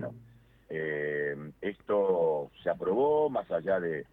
bueno, 0.00 0.14
eh, 0.68 1.52
esto 1.60 2.50
se 2.62 2.70
aprobó 2.70 3.30
más 3.30 3.50
allá 3.50 3.80
de, 3.80 4.06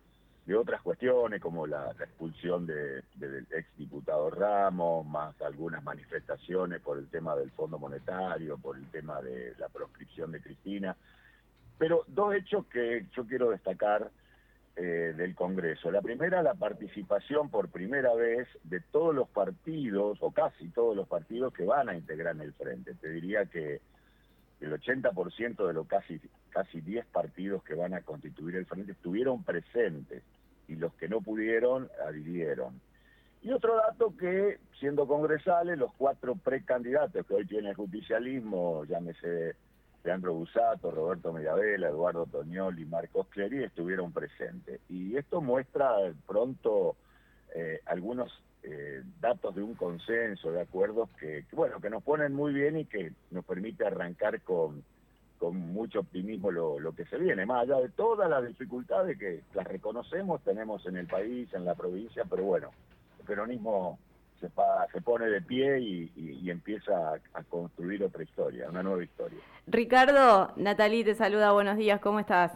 otras 0.53 0.81
cuestiones 0.81 1.39
como 1.39 1.65
la, 1.65 1.91
expulsión 1.91 2.67
del 2.67 3.47
ex 3.51 3.65
diputado 3.77 4.29
Ramos, 4.29 5.05
más 5.05 5.41
algunas 5.41 5.81
manifestaciones 5.81 6.81
por 6.81 6.97
el 6.97 7.07
tema 7.07 7.37
del 7.37 7.51
Fondo 7.51 7.79
Monetario, 7.79 8.57
por 8.57 8.75
el 8.75 8.85
tema 8.91 9.21
de 9.21 9.55
la 9.57 9.69
proscripción 9.69 10.29
de 10.33 10.41
Cristina. 10.41 10.97
Pero 11.77 12.03
dos 12.07 12.35
hechos 12.35 12.65
que 12.65 13.05
yo 13.15 13.25
quiero 13.25 13.49
destacar 13.49 14.11
eh, 14.75 15.13
del 15.15 15.35
Congreso. 15.35 15.89
La 15.89 16.01
primera, 16.01 16.43
la 16.43 16.53
participación 16.53 17.49
por 17.49 17.69
primera 17.69 18.13
vez 18.13 18.47
de 18.63 18.79
todos 18.79 19.15
los 19.15 19.29
partidos, 19.29 20.17
o 20.21 20.31
casi 20.31 20.67
todos 20.69 20.95
los 20.95 21.07
partidos 21.07 21.53
que 21.53 21.63
van 21.63 21.89
a 21.89 21.95
integrar 21.95 22.35
en 22.35 22.41
el 22.41 22.53
frente. 22.53 22.93
Te 22.95 23.09
diría 23.09 23.45
que 23.45 23.79
el 24.61 24.71
80% 24.73 25.67
de 25.67 25.73
los 25.73 25.87
casi, 25.87 26.19
casi 26.49 26.81
10 26.81 27.05
partidos 27.07 27.63
que 27.63 27.73
van 27.73 27.93
a 27.93 28.01
constituir 28.01 28.55
el 28.55 28.65
frente 28.65 28.91
estuvieron 28.91 29.43
presentes 29.43 30.23
y 30.67 30.75
los 30.75 30.93
que 30.93 31.09
no 31.09 31.21
pudieron 31.21 31.89
adhirieron. 32.07 32.79
Y 33.41 33.51
otro 33.51 33.75
dato 33.75 34.15
que, 34.15 34.59
siendo 34.79 35.07
congresales, 35.07 35.77
los 35.77 35.91
cuatro 35.93 36.35
precandidatos 36.35 37.25
que 37.25 37.33
hoy 37.33 37.45
tiene 37.47 37.69
el 37.69 37.75
justicialismo, 37.75 38.85
llámese 38.85 39.55
Leandro 40.03 40.35
Busato, 40.35 40.91
Roberto 40.91 41.33
Mediavela, 41.33 41.89
Eduardo 41.89 42.27
Toñol 42.27 42.79
y 42.79 42.85
Marcos 42.85 43.27
Clery, 43.29 43.63
estuvieron 43.63 44.11
presentes. 44.11 44.79
Y 44.89 45.17
esto 45.17 45.41
muestra 45.41 45.95
pronto 46.27 46.95
eh, 47.55 47.79
algunos 47.85 48.31
eh, 48.63 49.01
datos 49.19 49.55
de 49.55 49.63
un 49.63 49.75
consenso, 49.75 50.51
de 50.51 50.61
acuerdos 50.61 51.09
que, 51.19 51.45
bueno, 51.51 51.79
que 51.79 51.89
nos 51.89 52.03
ponen 52.03 52.33
muy 52.33 52.53
bien 52.53 52.77
y 52.77 52.85
que 52.85 53.11
nos 53.31 53.43
permite 53.45 53.85
arrancar 53.85 54.41
con, 54.41 54.83
con 55.37 55.57
mucho 55.57 56.01
optimismo 56.01 56.51
lo, 56.51 56.79
lo, 56.79 56.93
que 56.93 57.05
se 57.05 57.17
viene, 57.17 57.45
más 57.45 57.63
allá 57.63 57.77
de 57.77 57.89
todas 57.89 58.29
las 58.29 58.45
dificultades 58.47 59.17
que 59.17 59.41
las 59.53 59.65
reconocemos, 59.65 60.41
tenemos 60.43 60.85
en 60.85 60.97
el 60.97 61.07
país, 61.07 61.51
en 61.53 61.65
la 61.65 61.75
provincia, 61.75 62.23
pero 62.29 62.43
bueno, 62.43 62.69
el 63.19 63.25
peronismo 63.25 63.97
se, 64.91 65.01
pone 65.01 65.27
de 65.27 65.41
pie 65.41 65.79
y, 65.79 66.49
empieza 66.49 67.13
a, 67.33 67.43
construir 67.43 68.03
otra 68.03 68.23
historia, 68.23 68.69
una 68.69 68.83
nueva 68.83 69.03
historia. 69.03 69.39
Ricardo, 69.67 70.51
Natalí 70.57 71.03
te 71.03 71.15
saluda, 71.15 71.51
buenos 71.51 71.77
días, 71.77 72.01
¿cómo 72.01 72.19
estás? 72.19 72.51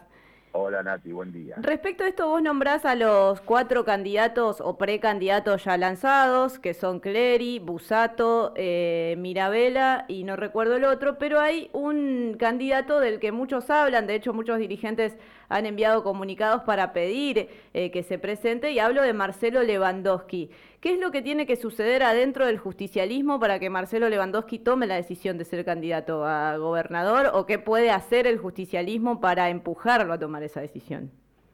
Hola 0.58 0.82
Nati, 0.84 1.12
buen 1.12 1.34
día. 1.34 1.56
Respecto 1.58 2.06
a 2.06 2.08
esto, 2.08 2.30
vos 2.30 2.42
nombrás 2.42 2.86
a 2.86 2.96
los 2.96 3.42
cuatro 3.42 3.84
candidatos 3.84 4.62
o 4.62 4.78
precandidatos 4.78 5.66
ya 5.66 5.78
lanzados, 5.78 6.60
que 6.60 6.74
son 6.74 7.02
Clery, 7.02 7.60
Busato, 7.60 8.54
eh, 8.56 9.16
Mirabella 9.18 10.06
y 10.08 10.24
no 10.24 10.38
recuerdo 10.38 10.78
el 10.78 10.86
otro, 10.86 11.18
pero 11.18 11.42
hay 11.42 11.70
un 11.74 12.38
candidato 12.40 13.02
del 13.02 13.20
que 13.20 13.34
muchos 13.34 13.70
hablan, 13.70 14.08
de 14.08 14.16
hecho 14.16 14.34
muchos 14.34 14.58
dirigentes 14.58 15.18
han 15.50 15.66
enviado 15.66 16.04
comunicados 16.04 16.64
para 16.64 16.94
pedir 16.94 17.50
eh, 17.74 17.92
que 17.92 18.02
se 18.04 18.18
presente 18.18 18.72
y 18.72 18.80
hablo 18.80 19.02
de 19.02 19.12
Marcelo 19.12 19.62
Lewandowski. 19.62 20.52
¿Qué 20.86 20.94
es 20.94 21.00
lo 21.00 21.10
que 21.10 21.24
tiene 21.24 21.48
que 21.48 21.56
suceder 21.56 22.04
adentro 22.04 22.46
del 22.46 22.60
justicialismo 22.60 23.40
para 23.40 23.58
que 23.58 23.72
Marcelo 23.72 24.08
Lewandowski 24.08 24.60
tome 24.60 24.86
la 24.86 24.94
decisión 24.94 25.36
de 25.40 25.44
ser 25.44 25.66
candidato 25.66 26.24
a 26.24 26.58
gobernador 26.58 27.32
o 27.34 27.48
qué 27.48 27.58
puede 27.58 27.90
hacer 27.90 28.28
el 28.28 28.38
justicialismo 28.38 29.20
para 29.20 29.50
empujarlo 29.50 30.14
a 30.14 30.20
tomar 30.20 30.44
esa 30.44 30.62
decisión? 30.62 31.10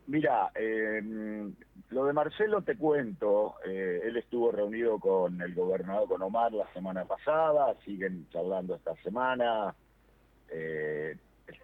Mira, 0.05 0.51
eh, 0.53 1.01
lo 1.91 2.03
de 2.07 2.11
Marcelo 2.11 2.61
te 2.63 2.75
cuento, 2.75 3.55
eh, 3.65 4.01
él 4.03 4.17
estuvo 4.17 4.51
reunido 4.51 4.99
con 4.99 5.41
el 5.41 5.55
gobernador, 5.55 6.09
con 6.09 6.21
Omar 6.23 6.51
la 6.51 6.67
semana 6.73 7.05
pasada, 7.05 7.73
siguen 7.85 8.27
charlando 8.31 8.75
esta 8.75 8.97
semana, 8.97 9.73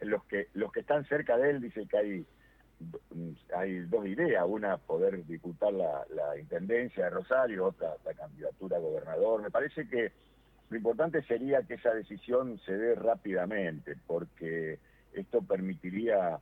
los 0.03 0.23
que 0.23 0.47
los 0.53 0.71
que 0.71 0.79
están 0.79 1.05
cerca 1.09 1.35
de 1.35 1.49
él 1.49 1.59
dicen 1.59 1.85
que 1.89 1.97
hay 1.97 2.25
hay 3.56 3.80
dos 3.81 4.06
ideas, 4.06 4.45
una 4.47 4.78
poder 4.78 5.25
disputar 5.25 5.73
la, 5.73 6.06
intendencia 6.39 7.06
de 7.06 7.09
Rosario, 7.09 7.66
otra 7.66 7.95
la 8.05 8.14
candidatura 8.14 8.77
a 8.77 8.82
gobernador. 8.82 9.42
Me 9.42 9.52
parece 9.52 9.88
que 9.88 10.11
lo 10.70 10.77
importante 10.77 11.23
sería 11.23 11.64
que 11.64 11.76
esa 11.76 11.93
decisión 11.93 12.60
se 12.66 12.77
dé 12.77 12.95
rápidamente, 12.95 13.95
porque 14.05 14.80
esto 15.14 15.42
permitiría 15.42 16.39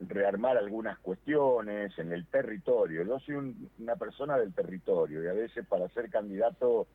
rearmar 0.00 0.56
algunas 0.56 0.98
cuestiones 0.98 1.96
en 1.98 2.12
el 2.12 2.26
territorio. 2.26 3.04
Yo 3.04 3.18
soy 3.20 3.54
una 3.78 3.96
persona 3.96 4.38
del 4.38 4.52
territorio 4.52 5.22
y 5.24 5.28
a 5.28 5.32
veces 5.32 5.66
para 5.66 5.88
ser 5.88 6.10
candidato 6.10 6.86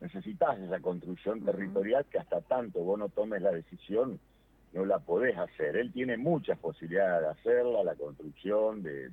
necesitas 0.00 0.58
esa 0.58 0.80
construcción 0.80 1.44
territorial 1.44 2.04
que 2.06 2.18
hasta 2.18 2.40
tanto 2.42 2.80
vos 2.80 2.98
no 2.98 3.08
tomes 3.08 3.42
la 3.42 3.52
decisión 3.52 4.18
no 4.74 4.84
la 4.84 4.98
podés 4.98 5.38
hacer. 5.38 5.76
Él 5.76 5.92
tiene 5.92 6.16
muchas 6.16 6.58
posibilidades 6.58 7.22
de 7.22 7.28
hacerla, 7.28 7.84
la 7.84 7.94
construcción, 7.94 8.82
de, 8.82 9.08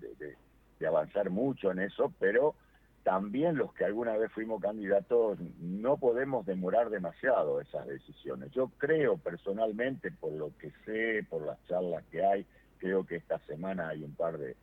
avanzar 0.86 1.30
mucho 1.30 1.72
en 1.72 1.80
eso, 1.80 2.12
pero 2.20 2.56
también 3.04 3.56
los 3.56 3.72
que 3.74 3.86
alguna 3.86 4.18
vez 4.18 4.32
fuimos 4.32 4.60
candidatos 4.60 5.40
no 5.60 5.98
podemos 5.98 6.44
demorar 6.48 6.90
demasiado 6.90 7.62
esas 7.62 7.86
decisiones. 7.86 8.52
Yo 8.52 8.72
creo 8.80 9.18
personalmente, 9.18 10.12
por 10.12 10.34
lo 10.34 10.52
que 10.58 10.72
sé, 10.84 11.24
por 11.30 11.46
las 11.46 11.64
charlas 11.68 12.04
que 12.12 12.26
hay, 12.26 12.46
creo 12.80 13.06
que 13.06 13.18
esta 13.18 13.38
semana 13.46 13.90
hay 13.90 14.04
un 14.04 14.16
par 14.16 14.40
de, 14.40 14.56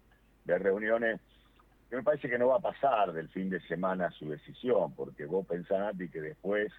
de 0.45 0.59
reuniones, 0.59 1.21
que 1.89 1.97
me 1.97 2.03
parece 2.03 2.29
que 2.29 2.39
no 2.39 2.49
va 2.49 2.57
a 2.57 2.61
pasar 2.61 3.13
del 3.13 3.29
fin 3.29 3.49
de 3.49 3.61
semana 3.61 4.11
su 4.11 4.29
decisión, 4.29 4.93
porque 4.95 5.25
vos 5.25 5.47
pensás, 5.47 5.95
que 5.97 6.21
después 6.21 6.73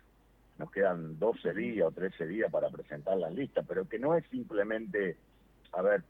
nos 0.59 0.69
quedan 0.71 1.17
12 1.17 1.53
días 1.53 1.87
o 1.87 1.91
13 1.91 2.27
días 2.27 2.51
para 2.51 2.69
presentar 2.69 3.17
las 3.17 3.33
listas, 3.33 3.65
pero 3.67 3.87
que 3.87 3.97
no 3.97 4.13
es 4.13 4.25
simplemente, 4.27 5.15
a 5.71 5.81
ver, 5.81 6.03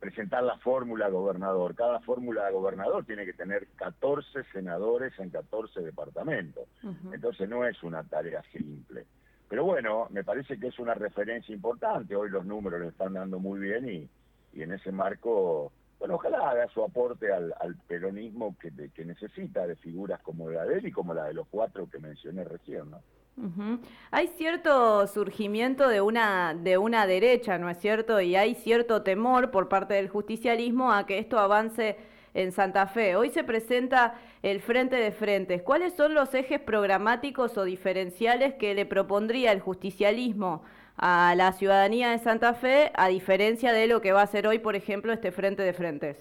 presentar 0.00 0.42
la 0.42 0.58
fórmula 0.58 1.08
gobernador. 1.08 1.74
Cada 1.76 2.00
fórmula 2.00 2.50
gobernador 2.50 3.04
tiene 3.04 3.24
que 3.24 3.32
tener 3.32 3.68
14 3.76 4.42
senadores 4.52 5.16
en 5.20 5.30
14 5.30 5.80
departamentos. 5.80 6.68
Entonces 7.12 7.48
no 7.48 7.64
es 7.64 7.80
una 7.84 8.02
tarea 8.02 8.42
simple. 8.52 9.06
Pero 9.48 9.64
bueno, 9.64 10.08
me 10.10 10.24
parece 10.24 10.58
que 10.58 10.66
es 10.66 10.78
una 10.80 10.94
referencia 10.94 11.54
importante. 11.54 12.16
Hoy 12.16 12.28
los 12.28 12.44
números 12.44 12.80
le 12.80 12.88
están 12.88 13.12
dando 13.14 13.38
muy 13.38 13.60
bien 13.60 13.88
y, 13.88 14.10
y 14.52 14.62
en 14.62 14.72
ese 14.72 14.90
marco, 14.90 15.70
bueno, 16.00 16.16
ojalá 16.16 16.50
haga 16.50 16.66
su 16.68 16.82
aporte 16.82 17.32
al, 17.32 17.54
peronismo 17.86 18.56
que, 18.58 18.72
que 18.92 19.04
necesita 19.04 19.64
de 19.64 19.76
figuras 19.76 20.20
como 20.22 20.50
la 20.50 20.64
de 20.64 20.78
él 20.78 20.88
y 20.88 20.92
como 20.92 21.14
la 21.14 21.26
de 21.26 21.34
los 21.34 21.46
cuatro 21.46 21.88
que 21.88 22.00
mencioné 22.00 22.42
recién, 22.42 22.90
¿no? 22.90 23.00
Hay 24.10 24.28
cierto 24.28 25.06
surgimiento 25.06 25.88
de 25.88 26.00
una, 26.00 26.54
de 26.54 26.78
una 26.78 27.06
derecha, 27.06 27.58
¿no 27.58 27.68
es 27.68 27.78
cierto? 27.78 28.20
Y 28.20 28.34
hay 28.34 28.54
cierto 28.54 29.02
temor 29.02 29.50
por 29.50 29.68
parte 29.68 29.94
del 29.94 30.08
justicialismo 30.08 30.90
a 30.90 31.06
que 31.06 31.18
esto 31.18 31.38
avance 31.38 31.96
en 32.32 32.52
Santa 32.52 32.86
Fe. 32.86 33.14
Hoy 33.14 33.30
se 33.30 33.44
presenta 33.44 34.14
el 34.42 34.60
Frente 34.60 34.96
de 34.96 35.10
Frentes. 35.10 35.62
¿Cuáles 35.62 35.94
son 35.94 36.14
los 36.14 36.32
ejes 36.34 36.60
programáticos 36.60 37.58
o 37.58 37.64
diferenciales 37.64 38.54
que 38.54 38.74
le 38.74 38.86
propondría 38.86 39.52
el 39.52 39.60
justicialismo 39.60 40.62
a 40.96 41.34
la 41.36 41.52
ciudadanía 41.52 42.10
de 42.10 42.18
Santa 42.18 42.54
Fe, 42.54 42.90
a 42.94 43.08
diferencia 43.08 43.72
de 43.72 43.86
lo 43.86 44.00
que 44.00 44.12
va 44.12 44.22
a 44.22 44.26
ser 44.26 44.46
hoy, 44.46 44.58
por 44.58 44.76
ejemplo, 44.76 45.12
este 45.12 45.30
Frente 45.30 45.62
de 45.62 45.74
Frentes? 45.74 46.18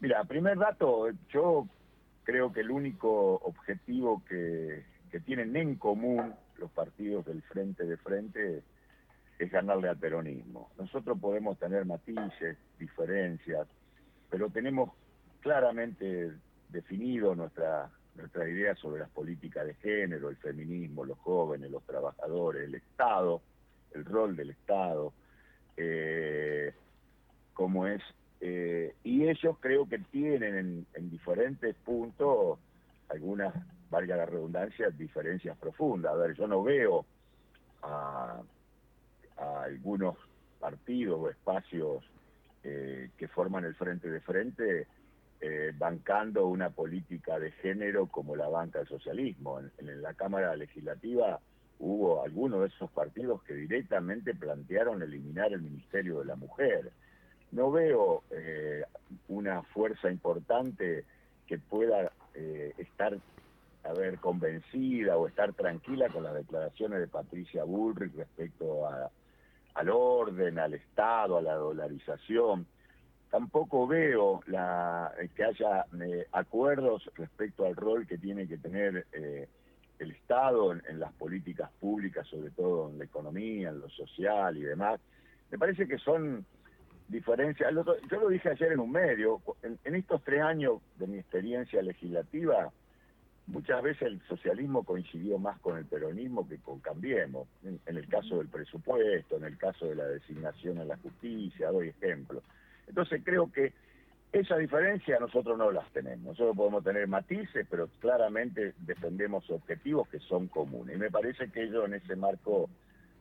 Mira, 0.00 0.22
primer 0.24 0.56
dato, 0.56 1.08
yo 1.30 1.66
creo 2.22 2.52
que 2.52 2.60
el 2.60 2.70
único 2.70 3.40
objetivo 3.42 4.22
que 4.28 4.84
que 5.10 5.20
tienen 5.20 5.56
en 5.56 5.76
común 5.76 6.34
los 6.58 6.70
partidos 6.70 7.24
del 7.26 7.42
frente 7.42 7.84
de 7.84 7.96
frente 7.96 8.62
es 9.38 9.50
ganarle 9.50 9.88
al 9.88 9.98
peronismo. 9.98 10.70
Nosotros 10.78 11.18
podemos 11.20 11.58
tener 11.58 11.84
matices, 11.84 12.56
diferencias, 12.78 13.66
pero 14.30 14.48
tenemos 14.50 14.90
claramente 15.40 16.32
definido 16.70 17.34
nuestra, 17.34 17.90
nuestra 18.14 18.48
idea 18.48 18.74
sobre 18.76 19.00
las 19.00 19.10
políticas 19.10 19.66
de 19.66 19.74
género, 19.74 20.30
el 20.30 20.36
feminismo, 20.36 21.04
los 21.04 21.18
jóvenes, 21.18 21.70
los 21.70 21.84
trabajadores, 21.84 22.64
el 22.64 22.74
Estado, 22.74 23.42
el 23.94 24.04
rol 24.04 24.36
del 24.36 24.50
Estado, 24.50 25.12
eh, 25.76 26.72
como 27.52 27.86
es, 27.86 28.02
eh, 28.40 28.94
y 29.04 29.28
ellos 29.28 29.56
creo 29.60 29.88
que 29.88 29.98
tienen 29.98 30.56
en, 30.56 30.86
en 30.94 31.10
diferentes 31.10 31.74
puntos 31.76 32.58
algunas 33.08 33.54
valga 33.90 34.16
la 34.16 34.26
redundancia, 34.26 34.90
diferencias 34.90 35.56
profundas. 35.58 36.12
A 36.12 36.16
ver, 36.16 36.34
yo 36.34 36.46
no 36.46 36.62
veo 36.62 37.04
a, 37.82 38.40
algunos 39.36 40.16
partidos 40.58 41.20
o 41.20 41.28
espacios 41.28 42.04
eh, 42.64 43.10
que 43.16 43.28
forman 43.28 43.64
el 43.64 43.74
frente 43.74 44.10
de 44.10 44.20
frente 44.20 44.86
eh, 45.40 45.72
bancando 45.76 46.46
una 46.46 46.70
política 46.70 47.38
de 47.38 47.52
género 47.52 48.06
como 48.06 48.34
la 48.34 48.48
banca 48.48 48.78
del 48.78 48.88
socialismo. 48.88 49.60
En, 49.78 50.02
la 50.02 50.14
Cámara 50.14 50.56
Legislativa 50.56 51.38
hubo 51.78 52.24
algunos 52.24 52.60
de 52.60 52.68
esos 52.68 52.90
partidos 52.90 53.42
que 53.42 53.54
directamente 53.54 54.34
plantearon 54.34 55.02
eliminar 55.02 55.52
el 55.52 55.60
Ministerio 55.60 56.20
de 56.20 56.24
la 56.24 56.36
Mujer. 56.36 56.90
No 57.52 57.70
veo 57.70 58.24
eh, 58.30 58.84
una 59.28 59.62
fuerza 59.62 60.10
importante 60.10 61.04
que 61.46 61.58
pueda 61.58 62.10
estar 62.76 63.16
a 63.88 63.92
ver, 63.92 64.18
convencida 64.18 65.16
o 65.16 65.26
estar 65.26 65.52
tranquila 65.52 66.08
con 66.08 66.24
las 66.24 66.34
declaraciones 66.34 67.00
de 67.00 67.06
Patricia 67.06 67.64
Bullrich 67.64 68.14
respecto 68.14 68.86
a, 68.86 69.10
al 69.74 69.88
orden, 69.90 70.58
al 70.58 70.74
Estado, 70.74 71.38
a 71.38 71.42
la 71.42 71.54
dolarización. 71.54 72.66
Tampoco 73.30 73.86
veo 73.86 74.40
la, 74.46 75.12
que 75.34 75.44
haya 75.44 75.84
eh, 76.00 76.26
acuerdos 76.32 77.10
respecto 77.14 77.66
al 77.66 77.76
rol 77.76 78.06
que 78.06 78.18
tiene 78.18 78.48
que 78.48 78.58
tener 78.58 79.06
eh, 79.12 79.48
el 79.98 80.10
Estado 80.12 80.72
en, 80.72 80.98
las 80.98 81.12
políticas 81.12 81.70
públicas, 81.80 82.26
sobre 82.28 82.50
todo 82.50 82.90
en 82.90 82.98
la 82.98 83.04
economía, 83.04 83.70
en 83.70 83.80
lo 83.80 83.88
social 83.90 84.56
y 84.56 84.62
demás. 84.62 85.00
Me 85.50 85.58
parece 85.58 85.86
que 85.86 85.98
son 85.98 86.44
diferencias. 87.08 87.72
Yo 88.10 88.20
lo 88.20 88.28
dije 88.28 88.50
ayer 88.50 88.72
en 88.72 88.80
un 88.80 88.90
medio, 88.90 89.40
en 89.62 89.94
estos 89.94 90.22
tres 90.22 90.42
años 90.42 90.80
de 90.98 91.06
mi 91.06 91.18
experiencia 91.18 91.82
legislativa, 91.82 92.72
Muchas 93.46 93.80
veces 93.80 94.02
el 94.02 94.20
socialismo 94.28 94.82
coincidió 94.82 95.38
más 95.38 95.58
con 95.60 95.78
el 95.78 95.84
peronismo 95.84 96.48
que 96.48 96.58
con 96.58 96.80
Cambiemos, 96.80 97.46
en, 97.62 97.80
el 97.86 98.08
caso 98.08 98.38
del 98.38 98.48
presupuesto, 98.48 99.36
en 99.36 99.44
el 99.44 99.56
caso 99.56 99.86
de 99.86 99.94
la 99.94 100.04
designación 100.06 100.78
en 100.78 100.88
la 100.88 100.96
justicia, 100.96 101.70
doy 101.70 101.88
ejemplos. 101.88 102.42
Entonces 102.88 103.22
creo 103.24 103.52
que 103.52 103.72
esa 104.32 104.56
diferencia 104.56 105.20
nosotros 105.20 105.56
no 105.56 105.70
las 105.70 105.88
tenemos. 105.92 106.26
Nosotros 106.26 106.56
podemos 106.56 106.82
tener 106.82 107.06
matices, 107.06 107.66
pero 107.70 107.88
claramente 108.00 108.74
defendemos 108.78 109.48
objetivos 109.48 110.08
que 110.08 110.18
son 110.18 110.48
comunes. 110.48 110.96
Y 110.96 110.98
me 110.98 111.10
parece 111.10 111.48
que 111.50 111.62
ellos 111.62 111.86
en 111.86 111.94
ese 111.94 112.16
marco 112.16 112.68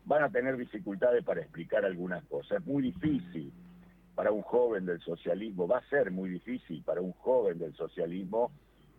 van 0.06 0.24
a 0.24 0.30
tener 0.30 0.58
dificultades 0.58 1.24
para 1.24 1.42
explicar 1.42 1.86
algunas 1.86 2.24
cosas. 2.26 2.60
Es 2.60 2.66
muy 2.66 2.82
difícil 2.82 3.54
para 4.16 4.32
un 4.32 4.42
joven 4.42 4.88
del 4.88 5.02
socialismo, 5.02 5.68
va 5.68 5.80
a 5.80 5.90
ser 5.90 6.10
muy 6.10 6.30
difícil 6.30 6.82
para 6.84 7.02
un 7.02 7.12
joven 7.12 7.60
del 7.60 7.76
socialismo 7.76 8.52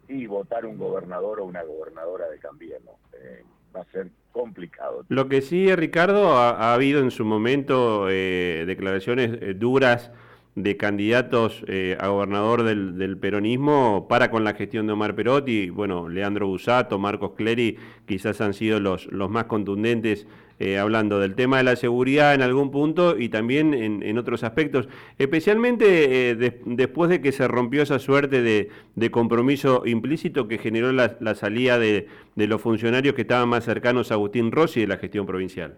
y 0.08 0.26
votar 0.26 0.66
un 0.66 0.78
gobernador 0.78 1.40
o 1.40 1.44
una 1.44 1.62
gobernadora 1.62 2.28
de 2.28 2.38
Cambiemos. 2.38 2.94
Eh, 3.12 3.44
va 3.74 3.80
a 3.80 3.84
ser 3.86 4.08
complicado. 4.32 5.04
Lo 5.08 5.28
que 5.28 5.40
sí, 5.42 5.74
Ricardo, 5.74 6.36
ha, 6.36 6.74
habido 6.74 7.00
en 7.00 7.10
su 7.10 7.24
momento 7.24 8.08
eh, 8.08 8.64
declaraciones 8.66 9.38
eh, 9.40 9.54
duras 9.54 10.12
de 10.56 10.76
candidatos 10.76 11.64
a 12.00 12.08
gobernador 12.08 12.64
del, 12.64 13.16
peronismo 13.18 14.08
para 14.08 14.30
con 14.30 14.42
la 14.42 14.54
gestión 14.54 14.86
de 14.86 14.94
Omar 14.94 15.14
Perotti. 15.14 15.70
Bueno, 15.70 16.08
Leandro 16.08 16.48
Busato, 16.48 16.98
Marcos 16.98 17.32
Clery, 17.36 17.76
quizás 18.06 18.40
han 18.40 18.54
sido 18.54 18.80
los, 18.80 19.06
los 19.06 19.30
más 19.30 19.44
contundentes 19.44 20.26
eh, 20.58 20.78
hablando 20.78 21.20
del 21.20 21.34
tema 21.34 21.58
de 21.58 21.64
la 21.64 21.76
seguridad 21.76 22.34
en 22.34 22.40
algún 22.40 22.70
punto 22.70 23.18
y 23.18 23.28
también 23.28 23.74
en, 23.74 24.16
otros 24.16 24.42
aspectos, 24.42 24.88
especialmente 25.18 26.30
eh, 26.30 26.60
después 26.64 27.10
de 27.10 27.20
que 27.20 27.30
se 27.30 27.46
rompió 27.46 27.82
esa 27.82 27.98
suerte 27.98 28.40
de, 28.40 29.10
compromiso 29.10 29.82
implícito 29.84 30.48
que 30.48 30.56
generó 30.56 30.92
la, 30.92 31.34
salida 31.34 31.78
de, 31.78 32.08
los 32.36 32.62
funcionarios 32.62 33.14
que 33.14 33.22
estaban 33.22 33.50
más 33.50 33.64
cercanos 33.64 34.10
a 34.10 34.14
Agustín 34.14 34.50
Rossi 34.50 34.80
de 34.80 34.86
la 34.86 34.96
gestión 34.96 35.26
provincial. 35.26 35.76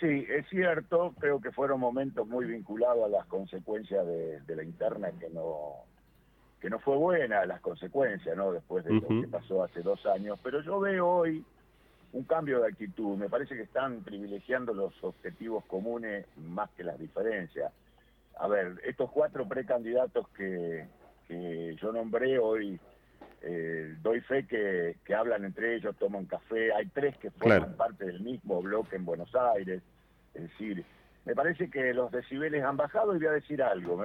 Sí, 0.00 0.26
es 0.28 0.46
cierto, 0.48 1.14
creo 1.18 1.40
que 1.40 1.52
fueron 1.52 1.80
momentos 1.80 2.26
muy 2.26 2.46
vinculados 2.46 3.04
a 3.04 3.08
las 3.08 3.26
consecuencias 3.26 4.04
de, 4.06 4.56
la 4.56 4.62
interna 4.62 5.12
que 5.18 5.28
no 5.30 5.84
que 6.60 6.70
no 6.70 6.78
fue 6.78 6.96
buena 6.96 7.44
las 7.44 7.60
consecuencias, 7.60 8.34
¿no? 8.36 8.50
Después 8.50 8.84
de 8.84 8.94
lo 8.94 9.06
que 9.06 9.28
pasó 9.30 9.62
hace 9.62 9.82
dos 9.82 10.04
años, 10.06 10.38
pero 10.42 10.62
yo 10.62 10.80
veo 10.80 11.06
hoy 11.06 11.44
un 12.14 12.24
cambio 12.24 12.60
de 12.60 12.68
actitud. 12.68 13.18
Me 13.18 13.28
parece 13.28 13.54
que 13.54 13.62
están 13.62 14.02
privilegiando 14.02 14.72
los 14.72 14.94
objetivos 15.04 15.64
comunes 15.66 16.26
más 16.38 16.70
que 16.70 16.84
las 16.84 16.98
diferencias. 16.98 17.70
A 18.38 18.48
ver, 18.48 18.80
estos 18.84 19.10
cuatro 19.10 19.46
precandidatos 19.46 20.26
que, 20.30 20.86
que 21.28 21.76
yo 21.80 21.92
nombré 21.92 22.38
hoy, 22.38 22.80
eh, 23.46 23.94
doy 24.00 24.20
fe 24.22 24.46
que, 24.46 24.96
que, 25.04 25.14
hablan 25.14 25.44
entre 25.44 25.76
ellos, 25.76 25.94
toman 25.98 26.24
café. 26.24 26.72
Hay 26.72 26.86
tres 26.86 27.16
que 27.18 27.30
forman 27.30 27.76
parte 27.76 28.06
del 28.06 28.20
mismo 28.20 28.62
bloque 28.62 28.96
en 28.96 29.04
Buenos 29.04 29.34
Aires. 29.34 29.82
Es 30.32 30.42
decir, 30.42 30.84
me 31.26 31.34
parece 31.34 31.68
que 31.68 31.92
los 31.92 32.10
decibeles 32.10 32.64
han 32.64 32.78
bajado 32.78 33.14
y 33.14 33.18
voy 33.18 33.26
a 33.26 33.32
decir 33.32 33.62
algo. 33.62 34.02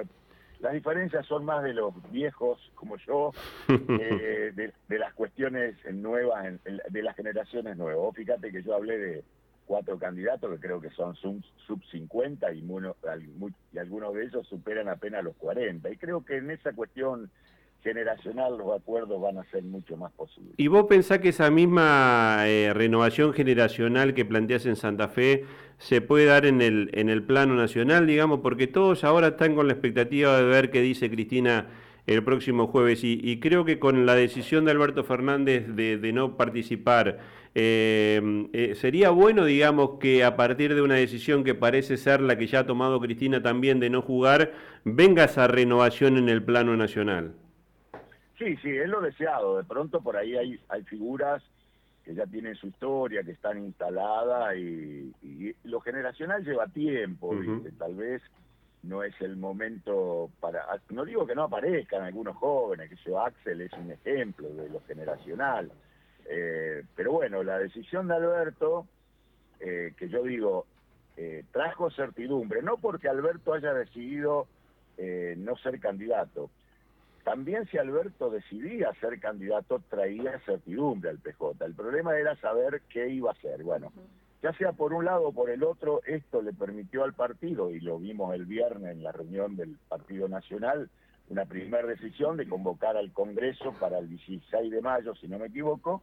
Las 0.60 0.74
diferencias 0.74 1.24
son 1.24 1.46
más 1.46 1.62
de 1.62 1.72
los 1.72 1.94
viejos 2.10 2.60
como 2.74 2.96
yo, 2.98 3.32
eh, 3.68 4.52
de, 4.54 4.98
las 4.98 5.14
cuestiones 5.14 5.74
nuevas, 5.90 6.44
de 6.90 7.02
las 7.02 7.16
generaciones 7.16 7.78
nuevas. 7.78 8.14
fíjate 8.14 8.52
que 8.52 8.62
yo 8.62 8.74
hablé 8.74 8.98
de 8.98 9.24
cuatro 9.64 9.98
candidatos 9.98 10.50
que 10.50 10.66
creo 10.66 10.80
que 10.82 10.90
son 10.90 11.14
sub, 11.16 11.42
sub 11.66 11.82
50 11.90 12.52
y, 12.52 12.58
y 13.72 13.78
algunos 13.78 14.14
de 14.14 14.24
ellos 14.24 14.46
superan 14.48 14.88
apenas 14.88 15.24
los 15.24 15.36
40. 15.36 15.88
Y 15.88 15.96
creo 15.96 16.24
que 16.24 16.36
en 16.36 16.50
esa 16.50 16.72
cuestión 16.74 17.30
generacional 17.82 18.58
los 18.58 18.78
acuerdos 18.78 19.20
van 19.20 19.38
a 19.38 19.44
ser 19.50 19.62
mucho 19.62 19.96
más 19.96 20.12
posibles. 20.12 20.52
¿Y 20.56 20.68
vos 20.68 20.86
pensás 20.88 21.18
que 21.18 21.30
esa 21.30 21.50
misma 21.50 22.44
eh, 22.46 22.72
renovación 22.74 23.32
generacional 23.32 24.14
que 24.14 24.24
planteas 24.24 24.66
en 24.66 24.76
Santa 24.76 25.08
Fe 25.08 25.44
se 25.78 26.00
puede 26.00 26.26
dar 26.26 26.46
en 26.46 26.60
el, 26.60 26.90
en 26.92 27.08
el 27.08 27.22
plano 27.22 27.54
nacional, 27.54 28.06
digamos? 28.06 28.40
Porque 28.40 28.66
todos 28.66 29.04
ahora 29.04 29.28
están 29.28 29.54
con 29.54 29.66
la 29.66 29.72
expectativa 29.72 30.36
de 30.36 30.44
ver 30.44 30.70
qué 30.70 30.80
dice 30.80 31.10
Cristina 31.10 31.66
el 32.06 32.24
próximo 32.24 32.66
jueves 32.66 33.00
y, 33.04 33.38
creo 33.38 33.64
que 33.64 33.78
con 33.78 34.04
la 34.06 34.14
decisión 34.14 34.64
de 34.64 34.72
Alberto 34.72 35.04
Fernández 35.04 35.68
de, 35.68 36.12
no 36.12 36.36
participar, 36.36 37.20
eh, 37.54 38.48
eh, 38.52 38.74
sería 38.74 39.10
bueno, 39.10 39.44
digamos, 39.44 39.98
que 40.00 40.24
a 40.24 40.36
partir 40.36 40.74
de 40.74 40.82
una 40.82 40.96
decisión 40.96 41.44
que 41.44 41.54
parece 41.54 41.96
ser 41.96 42.20
la 42.20 42.36
que 42.36 42.46
ya 42.46 42.60
ha 42.60 42.66
tomado 42.66 43.00
Cristina 43.00 43.42
también 43.42 43.78
de 43.80 43.90
no 43.90 44.02
jugar, 44.02 44.52
venga 44.84 45.24
esa 45.24 45.46
renovación 45.46 46.16
en 46.16 46.28
el 46.28 46.42
plano 46.42 46.76
nacional. 46.76 47.34
Sí, 48.40 48.56
sí, 48.62 48.70
es 48.70 48.88
lo 48.88 49.02
deseado. 49.02 49.58
De 49.58 49.64
pronto 49.64 50.00
por 50.00 50.16
ahí 50.16 50.34
hay, 50.34 50.58
hay 50.70 50.82
figuras 50.84 51.42
que 52.06 52.14
ya 52.14 52.26
tienen 52.26 52.54
su 52.54 52.68
historia, 52.68 53.22
que 53.22 53.32
están 53.32 53.58
instaladas 53.58 54.56
y, 54.56 55.12
lo 55.64 55.80
generacional 55.82 56.42
lleva 56.42 56.66
tiempo, 56.68 57.34
tal 57.78 57.94
vez 57.94 58.22
no 58.82 59.02
es 59.02 59.14
el 59.20 59.36
momento 59.36 60.30
para, 60.40 60.64
no 60.88 61.04
digo 61.04 61.26
que 61.26 61.34
no 61.34 61.42
aparezcan 61.42 62.02
algunos 62.02 62.34
jóvenes, 62.36 62.88
que 62.88 62.96
yo 63.04 63.20
Axel 63.20 63.60
es 63.60 63.72
un 63.74 63.90
ejemplo 63.90 64.48
de 64.48 64.70
lo 64.70 64.80
generacional, 64.88 65.70
eh, 66.26 66.82
pero 66.96 67.12
bueno, 67.12 67.42
la 67.42 67.58
decisión 67.58 68.08
de 68.08 68.14
Alberto, 68.14 68.86
eh, 69.60 69.92
que 69.98 70.08
yo 70.08 70.22
digo, 70.22 70.66
eh, 71.18 71.44
trajo 71.52 71.90
certidumbre, 71.90 72.62
no 72.62 72.78
porque 72.78 73.08
Alberto 73.08 73.52
haya 73.52 73.74
decidido 73.74 74.46
no 75.36 75.56
ser 75.56 75.80
candidato, 75.80 76.50
también 77.24 77.66
si 77.66 77.78
Alberto 77.78 78.30
decidía 78.30 78.92
ser 79.00 79.20
candidato 79.20 79.82
traía 79.88 80.38
certidumbre 80.40 81.10
al 81.10 81.18
PJ. 81.18 81.64
El 81.64 81.74
problema 81.74 82.16
era 82.18 82.36
saber 82.36 82.82
qué 82.88 83.08
iba 83.08 83.30
a 83.30 83.32
hacer. 83.32 83.62
Bueno, 83.62 83.92
ya 84.42 84.52
sea 84.54 84.72
por 84.72 84.94
un 84.94 85.04
lado 85.04 85.28
o 85.28 85.32
por 85.32 85.50
el 85.50 85.62
otro, 85.62 86.00
esto 86.06 86.40
le 86.40 86.52
permitió 86.52 87.04
al 87.04 87.12
partido, 87.12 87.70
y 87.70 87.80
lo 87.80 87.98
vimos 87.98 88.34
el 88.34 88.46
viernes 88.46 88.92
en 88.92 89.02
la 89.02 89.12
reunión 89.12 89.56
del 89.56 89.76
Partido 89.88 90.28
Nacional, 90.28 90.88
una 91.28 91.44
primera 91.44 91.86
decisión 91.86 92.36
de 92.36 92.48
convocar 92.48 92.96
al 92.96 93.12
Congreso 93.12 93.72
para 93.78 93.98
el 93.98 94.08
16 94.08 94.70
de 94.70 94.80
mayo, 94.80 95.14
si 95.14 95.28
no 95.28 95.38
me 95.38 95.46
equivoco, 95.46 96.02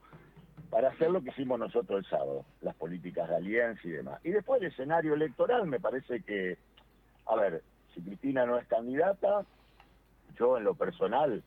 para 0.70 0.89
hacer 0.89 1.10
lo 1.10 1.22
que 1.22 1.32
hicimos 1.32 1.60
nosotros 1.60 2.00
el 2.00 2.10
sábado, 2.10 2.46
las 2.62 2.75
políticas 2.75 3.27
de 3.27 3.36
alianza 3.36 3.82
y 3.86 3.92
demás. 3.92 4.20
Y 4.24 4.30
después 4.30 4.62
el 4.62 4.68
escenario 4.68 5.15
electoral, 5.15 5.65
me 5.65 5.80
parece 5.80 6.22
que, 6.22 6.58
a 7.25 7.36
ver, 7.36 7.63
si 7.94 8.01
Cristina 8.01 8.46
no 8.46 8.58
es 8.58 8.68
candidata, 8.68 9.46
yo 10.39 10.58
en 10.58 10.63
lo 10.63 10.75
personal, 10.75 11.44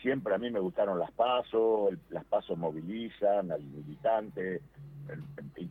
siempre 0.00 0.34
a 0.34 0.38
mí 0.38 0.50
me 0.50 0.60
gustaron 0.60 0.98
las 0.98 1.10
pasos, 1.12 1.94
las 2.10 2.24
pasos 2.24 2.56
movilizan 2.56 3.50
al 3.50 3.62
militante, 3.62 4.60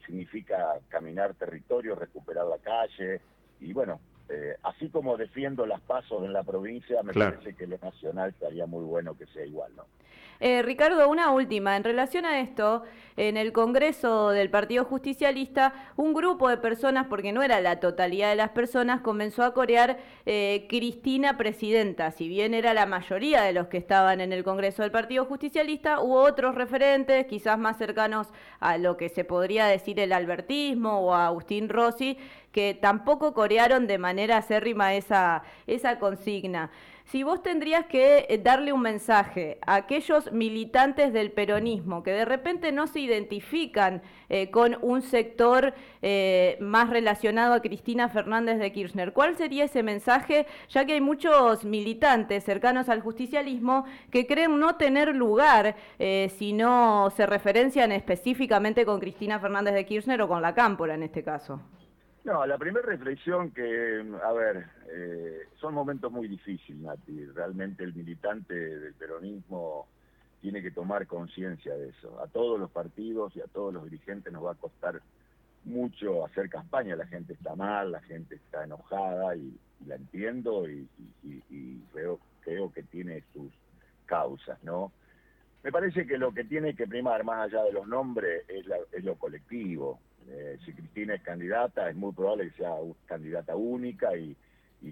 significa 0.05 0.75
caminar 0.89 1.33
territorio, 1.36 1.95
recuperar 1.95 2.45
la 2.45 2.57
calle, 2.57 3.21
y 3.59 3.74
bueno, 3.74 4.00
eh, 4.29 4.55
así 4.63 4.89
como 4.89 5.17
defiendo 5.17 5.65
las 5.65 5.81
pasos 5.81 6.24
en 6.24 6.34
la 6.34 6.43
provincia, 6.43 7.01
me 7.03 7.13
parece 7.13 7.55
que 7.55 7.67
lo 7.67 7.77
nacional 7.77 8.29
estaría 8.29 8.65
muy 8.65 8.84
bueno 8.84 9.17
que 9.17 9.25
sea 9.27 9.46
igual, 9.46 9.72
¿no? 9.75 9.86
Eh, 10.39 10.62
Ricardo, 10.62 11.10
una 11.10 11.31
última. 11.31 11.75
En 11.75 11.84
relación 11.84 12.25
a 12.25 12.39
esto, 12.39 12.84
en 13.15 13.38
el 13.38 13.51
Congreso 13.53 14.29
del 14.29 14.50
Partido 14.50 14.86
Justicialista, 14.86 15.74
un 15.96 16.13
grupo 16.13 16.50
de 16.50 16.57
personas, 16.57 17.07
porque 17.07 17.31
no 17.31 17.41
era 17.41 17.60
la 17.60 17.79
totalidad 17.79 18.29
de 18.29 18.36
las 18.36 18.50
personas, 18.50 19.01
comenzó 19.01 19.43
a 19.43 19.53
corear 19.53 19.98
eh, 20.25 20.67
Cristina 20.69 21.38
Presidenta. 21.38 22.12
Si 22.12 22.27
bien 22.27 22.53
era 22.53 22.74
la 22.75 22.86
mayoría 22.86 23.41
de 23.41 23.53
los 23.53 23.67
que 23.67 23.77
estaban 23.77 24.22
en 24.22 24.31
el 24.31 24.43
Congreso 24.43 24.84
del 24.84 24.91
Partido 24.91 25.25
Justicialista, 25.25 26.00
hubo 26.01 26.22
otros 26.22 26.53
referentes, 26.53 27.25
quizás 27.25 27.57
más 27.57 27.77
cercanos 27.77 28.27
a 28.60 28.77
lo 28.77 28.96
que 28.98 29.10
se 29.10 29.24
podría 29.24 29.65
decir 29.65 30.00
el 30.00 30.13
albertismo 30.13 31.00
o 31.00 31.15
a 31.15 31.27
Agustín 31.27 31.67
Rossi, 31.69 32.17
que 32.57 32.73
tampoco 32.73 33.35
corearon 33.35 33.85
de 33.85 33.99
manera 33.99 34.37
acérrima 34.37 34.95
esa, 34.95 35.43
esa 35.67 35.99
consigna. 35.99 36.71
Si 37.05 37.21
vos 37.21 37.43
tendrías 37.43 37.85
que 37.85 38.25
eh, 38.27 38.39
darle 38.39 38.73
un 38.73 38.81
mensaje 38.81 39.59
a 39.61 39.75
aquellos 39.75 40.31
militantes 40.31 41.13
del 41.13 41.31
peronismo 41.31 42.01
que 42.01 42.13
de 42.13 42.25
repente 42.25 42.71
no 42.71 42.87
se 42.87 43.01
identifican 43.01 44.01
eh, 44.29 44.49
con 44.49 44.75
un 44.81 45.03
sector 45.03 45.75
eh, 46.01 46.57
más 46.59 46.89
relacionado 46.89 47.53
a 47.53 47.61
Cristina 47.61 48.09
Fernández 48.09 48.57
de 48.57 48.71
Kirchner, 48.71 49.13
¿cuál 49.13 49.37
sería 49.37 49.65
ese 49.65 49.83
mensaje? 49.83 50.47
Ya 50.69 50.83
que 50.83 50.93
hay 50.93 51.01
muchos 51.01 51.63
militantes 51.63 52.43
cercanos 52.43 52.89
al 52.89 53.01
justicialismo 53.01 53.85
que 54.09 54.25
creen 54.25 54.59
no 54.59 54.77
tener 54.77 55.15
lugar 55.15 55.75
si 55.99 56.53
no 56.53 57.11
se 57.15 57.27
referencian 57.27 57.91
específicamente 57.91 58.83
con 58.83 58.99
Cristina 58.99 59.39
Fernández 59.39 59.75
de 59.75 59.85
Kirchner 59.85 60.23
o 60.23 60.27
con 60.27 60.41
la 60.41 60.55
Cámpora 60.55 60.95
en 60.95 61.03
este 61.03 61.21
caso. 61.21 61.61
No, 62.27 62.46
la 62.46 62.57
primera 62.57 62.86
reflexión 62.86 63.51
que, 63.51 64.03
a 64.22 64.34
ver, 64.34 64.65
eh, 64.91 65.43
son 65.62 65.74
momentos 65.74 66.12
muy 66.12 66.27
difíciles, 66.27 66.81
Nati. 66.81 67.24
Realmente 67.27 67.86
el 67.86 67.93
militante 67.93 68.53
del 68.53 68.93
peronismo 68.96 69.88
tiene 70.41 70.62
que 70.62 70.72
tomar 70.72 71.07
conciencia 71.07 71.74
de 71.75 71.88
eso. 71.88 72.22
A 72.22 72.27
todos 72.27 72.60
los 72.60 72.69
partidos 72.69 73.34
y 73.38 73.39
a 73.39 73.46
todos 73.46 73.74
los 73.74 73.86
dirigentes 73.86 74.34
nos 74.34 74.43
va 74.43 74.51
a 74.51 74.55
costar 74.55 75.01
mucho 75.63 76.25
hacer 76.25 76.50
campaña. 76.50 76.98
La 76.98 77.07
gente 77.07 77.31
está 77.31 77.55
mal, 77.55 77.93
la 77.93 78.01
gente 78.01 78.36
está 78.36 78.65
enojada 78.65 79.38
y, 79.38 79.57
la 79.86 79.96
entiendo 79.96 80.69
y, 80.69 80.86
creo, 81.93 82.19
creo 82.41 82.74
que 82.74 82.84
tiene 82.84 83.24
sus 83.31 83.53
causas, 84.05 84.62
¿no? 84.65 84.91
Me 85.63 85.72
parece 85.72 86.05
que 86.05 86.17
lo 86.17 86.34
que 86.34 86.43
tiene 86.43 86.75
que 86.75 86.88
primar, 86.88 87.24
más 87.24 87.46
allá 87.46 87.63
de 87.63 87.72
los 87.72 87.88
nombres, 87.88 88.43
es, 88.50 88.65
es 88.91 89.03
lo 89.05 89.15
colectivo. 89.15 90.01
Eh, 90.29 90.57
si 90.65 90.74
Cristina 90.74 91.15
es 91.15 91.22
candidata, 91.22 91.89
es 91.89 91.96
muy 91.96 92.12
probable 92.13 92.50
que 92.50 92.57
sea 92.57 92.75
candidata 93.05 93.55
única 93.55 94.15
y, 94.15 94.36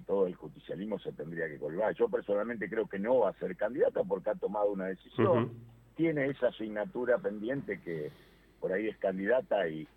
todo 0.06 0.28
el 0.28 0.36
justicialismo 0.36 1.00
se 1.00 1.14
tendría 1.14 1.48
que 1.48 1.58
colgar. 1.58 1.94
Yo 1.96 2.10
personalmente 2.10 2.70
creo 2.70 2.86
que 2.86 3.00
no 3.00 3.20
va 3.20 3.30
a 3.30 3.40
ser 3.40 3.56
candidata 3.56 4.04
porque 4.04 4.30
ha 4.30 4.36
tomado 4.36 4.72
una 4.72 4.88
decisión, 4.88 5.54
tiene 5.96 6.26
esa 6.26 6.48
asignatura 6.48 7.18
pendiente 7.18 7.80
que 7.80 8.12
por 8.60 8.74
ahí 8.74 8.90
es 8.90 8.98
candidata 8.98 9.68
y, 9.70 9.88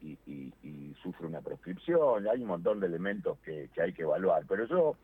sufre 1.02 1.26
una 1.26 1.40
proscripción, 1.40 2.28
hay 2.28 2.42
un 2.42 2.48
montón 2.48 2.80
de 2.80 2.86
elementos 2.86 3.38
que, 3.40 3.70
que 3.74 3.82
hay 3.82 3.92
que 3.92 4.02
evaluar, 4.02 4.44
pero 4.48 4.66
yo 4.66 4.96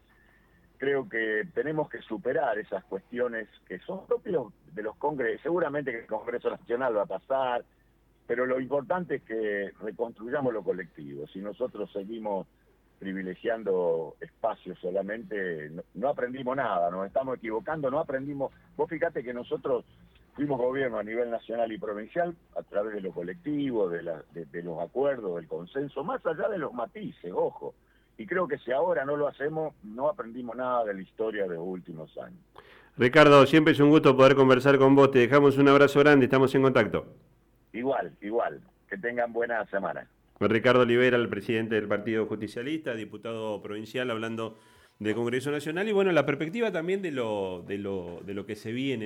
creo 0.78 1.08
que 1.08 1.48
tenemos 1.54 1.88
que 1.88 2.02
superar 2.02 2.58
esas 2.58 2.84
cuestiones 2.84 3.48
que 3.66 3.78
son 3.80 4.06
propios 4.06 4.52
de 4.74 4.82
los 4.82 4.96
congresos, 4.96 5.42
seguramente 5.42 5.92
que 5.92 6.00
el 6.00 6.06
Congreso 6.06 6.50
Nacional 6.50 6.96
va 6.96 7.02
a 7.02 7.06
pasar, 7.06 7.64
pero 8.26 8.46
lo 8.46 8.60
importante 8.60 9.16
es 9.16 9.22
que 9.22 9.72
reconstruyamos 9.82 10.52
lo 10.52 10.62
colectivo. 10.62 11.26
Si 11.26 11.40
nosotros 11.40 11.90
seguimos 11.92 12.46
privilegiando 12.98 14.16
espacios 14.20 14.78
solamente, 14.80 15.70
no, 15.94 16.08
aprendimos 16.08 16.56
nada, 16.56 16.90
nos 16.90 17.06
estamos 17.06 17.36
equivocando, 17.36 17.90
no 17.90 17.98
aprendimos. 17.98 18.52
Vos 18.76 18.88
fíjate 18.88 19.22
que 19.22 19.34
nosotros 19.34 19.84
fuimos 20.34 20.58
gobierno 20.58 20.98
a 20.98 21.02
nivel 21.02 21.30
nacional 21.30 21.70
y 21.70 21.78
provincial 21.78 22.34
a 22.56 22.62
través 22.62 22.94
de 22.94 23.02
lo 23.02 23.12
colectivo, 23.12 23.88
de, 23.88 24.02
de 24.32 24.62
los 24.62 24.80
acuerdos, 24.80 25.36
del 25.36 25.46
consenso, 25.46 26.02
más 26.02 26.24
allá 26.24 26.48
de 26.48 26.58
los 26.58 26.72
matices, 26.72 27.32
ojo. 27.34 27.74
Y 28.16 28.26
creo 28.26 28.46
que 28.48 28.58
si 28.58 28.72
ahora 28.72 29.04
no 29.04 29.16
lo 29.16 29.28
hacemos, 29.28 29.74
no 29.82 30.08
aprendimos 30.08 30.56
nada 30.56 30.84
de 30.84 30.94
la 30.94 31.02
historia 31.02 31.42
de 31.44 31.56
los 31.56 31.64
últimos 31.66 32.16
años. 32.18 32.38
Ricardo, 32.96 33.44
siempre 33.44 33.72
es 33.72 33.80
un 33.80 33.90
gusto 33.90 34.16
poder 34.16 34.36
conversar 34.36 34.78
con 34.78 34.94
vos. 34.94 35.10
Te 35.10 35.18
dejamos 35.18 35.58
un 35.58 35.68
abrazo 35.68 35.98
grande, 35.98 36.26
estamos 36.26 36.54
en 36.54 36.62
contacto. 36.62 37.06
Igual, 37.74 38.12
igual. 38.22 38.60
Que 38.88 38.96
tengan 38.96 39.32
buena 39.32 39.66
semana. 39.66 40.06
Ricardo 40.40 40.82
Olivera, 40.82 41.16
el 41.16 41.28
presidente 41.28 41.74
del 41.74 41.88
Partido 41.88 42.26
Justicialista, 42.26 42.94
diputado 42.94 43.60
provincial, 43.62 44.10
hablando 44.10 44.56
del 44.98 45.14
Congreso 45.14 45.50
Nacional 45.50 45.88
y 45.88 45.92
bueno, 45.92 46.12
la 46.12 46.24
perspectiva 46.24 46.70
también 46.70 47.02
de 47.02 47.10
lo, 47.10 47.64
de 47.66 47.78
lo, 47.78 48.20
de 48.24 48.34
lo 48.34 48.46
que 48.46 48.54
se 48.54 48.72
viene. 48.72 49.02